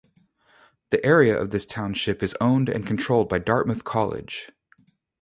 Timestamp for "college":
3.83-4.49